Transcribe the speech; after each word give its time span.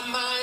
Thank 0.00 0.37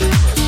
rushing. 0.00 0.41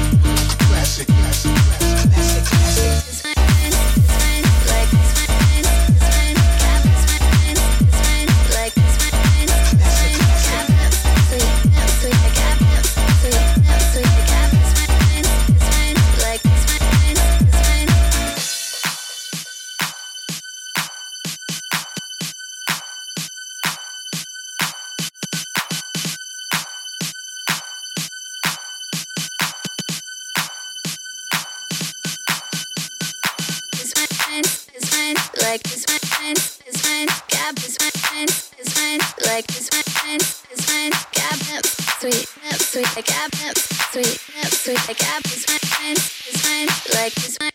like 39.34 39.46
this 39.48 39.68
wine, 39.72 40.18
this 40.18 40.64
wine, 40.70 40.92
got 41.12 41.36
them 41.48 41.62
sweet, 41.98 42.28
them 42.48 42.58
sweet, 42.60 42.86
I 42.96 43.00
got 43.00 43.32
them 43.32 43.54
sweet, 43.90 44.20
them 44.32 44.50
sweet, 44.52 44.78
I 44.88 44.92
got 44.92 45.24
this 45.24 45.44
wine, 45.48 45.94
this 45.94 46.46
wine, 46.46 46.68
like 47.02 47.14
this 47.14 47.36
wine. 47.40 47.53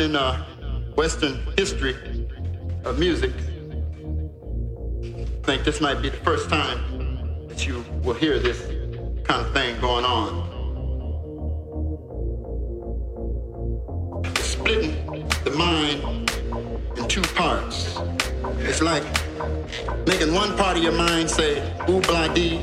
Time 0.00 0.10
in 0.10 0.16
uh, 0.16 0.42
Western 0.94 1.38
history 1.56 1.94
of 2.84 2.98
music, 2.98 3.32
I 5.02 5.42
think 5.42 5.64
this 5.64 5.80
might 5.80 6.00
be 6.00 6.08
the 6.08 6.16
first 6.18 6.48
time 6.48 7.46
that 7.48 7.66
you 7.66 7.84
will 8.02 8.14
hear 8.14 8.38
this 8.38 8.60
kind 9.24 9.44
of 9.44 9.52
thing 9.52 9.78
going 9.80 10.04
on. 10.04 10.48
Splitting 14.36 14.94
the 15.44 15.50
mind 15.50 16.30
in 16.96 17.08
two 17.08 17.22
parts. 17.34 17.98
It's 18.60 18.80
like 18.80 19.04
making 20.06 20.32
one 20.32 20.56
part 20.56 20.76
of 20.76 20.82
your 20.82 20.92
mind 20.92 21.28
say 21.28 21.60
ooh 21.88 22.00
blah 22.00 22.28
dee 22.28 22.58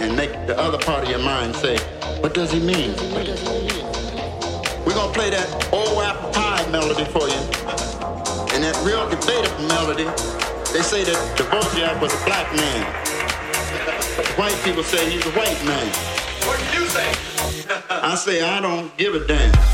and 0.00 0.16
make 0.16 0.30
the 0.46 0.56
other 0.58 0.78
part 0.78 1.04
of 1.04 1.08
your 1.08 1.18
mind 1.20 1.56
say, 1.56 1.78
what 2.20 2.34
does 2.34 2.52
he 2.52 2.60
mean? 2.60 2.94
We're 3.12 3.24
gonna 3.24 3.63
play 5.14 5.30
that 5.30 5.48
old 5.72 6.02
apple 6.02 6.30
pie 6.32 6.66
melody 6.70 7.04
for 7.04 7.28
you. 7.28 7.40
And 8.52 8.64
that 8.66 8.74
real 8.82 9.08
debatable 9.08 9.62
melody, 9.70 10.04
they 10.74 10.82
say 10.82 11.04
that 11.04 11.38
Dvorak 11.38 12.00
was 12.02 12.12
a 12.12 12.24
black 12.26 12.50
man. 12.54 12.82
But 14.16 14.26
white 14.38 14.58
people 14.64 14.82
say 14.82 15.08
he's 15.08 15.24
a 15.24 15.30
white 15.30 15.64
man. 15.64 15.86
What 16.46 16.58
do 16.58 16.80
you 16.80 16.86
say? 16.86 17.08
I 17.90 18.16
say 18.16 18.42
I 18.42 18.60
don't 18.60 18.94
give 18.96 19.14
a 19.14 19.24
damn. 19.24 19.73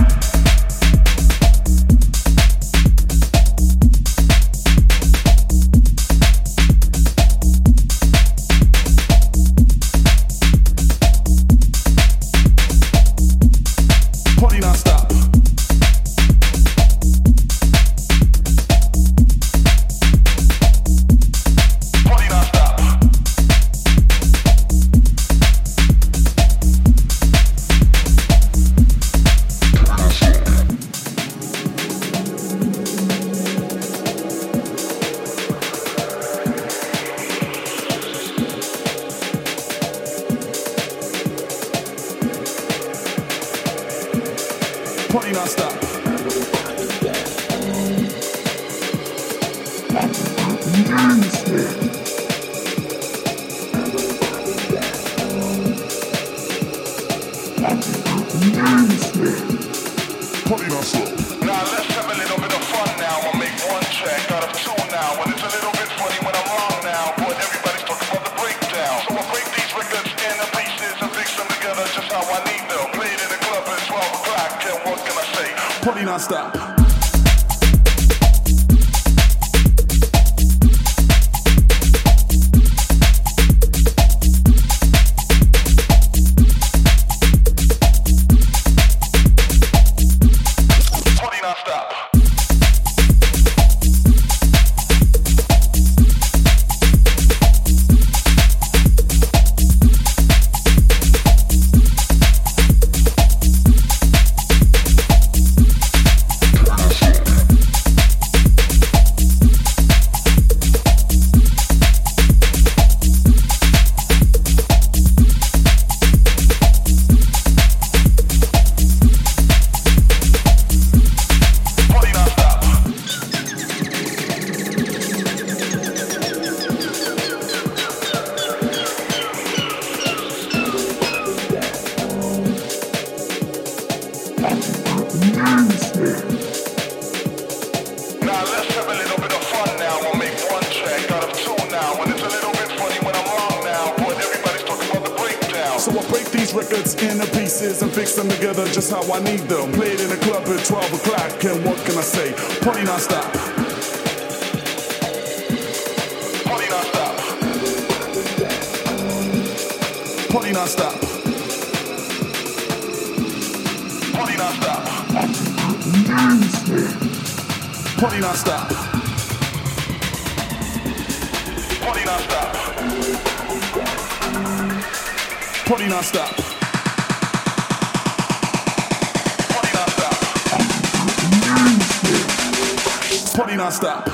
Stop. 183.71 184.10